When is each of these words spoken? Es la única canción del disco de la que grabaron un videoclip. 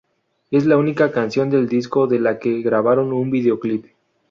Es 0.49 0.65
la 0.65 0.77
única 0.77 1.11
canción 1.11 1.51
del 1.51 1.69
disco 1.69 2.07
de 2.07 2.19
la 2.19 2.39
que 2.39 2.63
grabaron 2.63 3.13
un 3.13 3.29
videoclip. 3.29 3.85